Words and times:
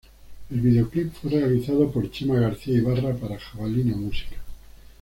El 0.49 0.61
videoclip 0.61 1.13
fue 1.13 1.29
realizado 1.29 1.91
por 1.91 2.09
Chema 2.09 2.39
García 2.39 2.75
Ibarra 2.75 3.13
para 3.15 3.37
Jabalina 3.37 3.95
Música. 3.95 4.37